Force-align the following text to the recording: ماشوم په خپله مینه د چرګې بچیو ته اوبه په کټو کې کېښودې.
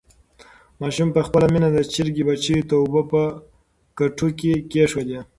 ماشوم 0.81 1.09
په 1.15 1.21
خپله 1.27 1.47
مینه 1.53 1.69
د 1.71 1.77
چرګې 1.93 2.23
بچیو 2.29 2.67
ته 2.69 2.75
اوبه 2.81 3.01
په 3.11 3.21
کټو 3.97 4.27
کې 4.39 4.51
کېښودې. 4.71 5.19